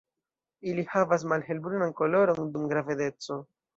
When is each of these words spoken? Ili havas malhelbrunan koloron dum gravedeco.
Ili 0.69 0.85
havas 0.93 1.25
malhelbrunan 1.33 1.93
koloron 2.01 2.51
dum 2.57 2.67
gravedeco. 2.73 3.39